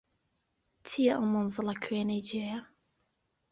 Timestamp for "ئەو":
1.15-1.23